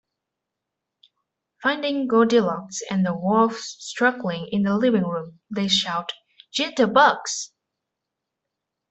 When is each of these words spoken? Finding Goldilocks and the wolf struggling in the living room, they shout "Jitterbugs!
Finding 1.61 2.07
Goldilocks 2.07 2.79
and 2.89 3.05
the 3.05 3.13
wolf 3.13 3.59
struggling 3.59 4.47
in 4.51 4.63
the 4.63 4.75
living 4.75 5.03
room, 5.03 5.41
they 5.55 5.67
shout 5.67 6.11
"Jitterbugs! 6.51 7.51